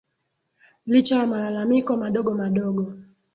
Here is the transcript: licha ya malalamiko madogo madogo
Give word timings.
licha 0.85 1.15
ya 1.15 1.27
malalamiko 1.27 1.97
madogo 1.97 2.33
madogo 2.33 2.93